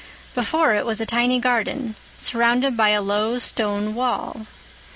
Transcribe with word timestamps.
Before 0.33 0.73
it 0.73 0.83
was 0.83 0.99
a 0.99 1.05
tiny 1.05 1.37
garden, 1.37 1.95
surrounded 2.17 2.75
by 2.75 2.89
a 2.89 3.03
low 3.03 3.37
stone 3.37 3.93
wall. 3.93 4.47